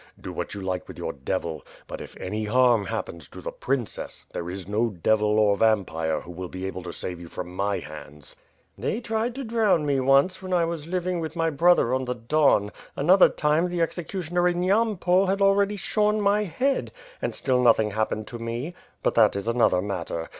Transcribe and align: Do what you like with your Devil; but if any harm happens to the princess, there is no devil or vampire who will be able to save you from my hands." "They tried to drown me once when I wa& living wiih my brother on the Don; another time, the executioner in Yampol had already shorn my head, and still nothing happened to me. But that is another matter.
Do 0.19 0.33
what 0.33 0.55
you 0.55 0.61
like 0.61 0.87
with 0.87 0.97
your 0.97 1.13
Devil; 1.13 1.63
but 1.85 2.01
if 2.01 2.17
any 2.19 2.45
harm 2.45 2.87
happens 2.87 3.27
to 3.29 3.39
the 3.39 3.51
princess, 3.51 4.25
there 4.33 4.49
is 4.49 4.67
no 4.67 4.89
devil 4.89 5.37
or 5.37 5.55
vampire 5.55 6.21
who 6.21 6.31
will 6.31 6.47
be 6.47 6.65
able 6.65 6.81
to 6.81 6.91
save 6.91 7.19
you 7.19 7.27
from 7.27 7.55
my 7.55 7.77
hands." 7.77 8.35
"They 8.79 8.99
tried 8.99 9.35
to 9.35 9.43
drown 9.43 9.85
me 9.85 9.99
once 9.99 10.41
when 10.41 10.53
I 10.53 10.65
wa& 10.65 10.73
living 10.73 11.21
wiih 11.21 11.35
my 11.35 11.51
brother 11.51 11.93
on 11.93 12.05
the 12.05 12.15
Don; 12.15 12.71
another 12.95 13.29
time, 13.29 13.69
the 13.69 13.83
executioner 13.83 14.47
in 14.47 14.63
Yampol 14.63 15.27
had 15.27 15.39
already 15.39 15.75
shorn 15.75 16.19
my 16.19 16.45
head, 16.45 16.91
and 17.21 17.35
still 17.35 17.61
nothing 17.61 17.91
happened 17.91 18.25
to 18.29 18.39
me. 18.39 18.73
But 19.03 19.13
that 19.13 19.35
is 19.35 19.47
another 19.47 19.83
matter. 19.83 20.29